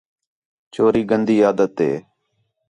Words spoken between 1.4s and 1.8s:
عادت